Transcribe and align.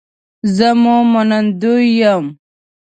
زه 0.55 0.69
مو 0.81 0.95
منندوی 1.11 1.87
یم 1.99 2.25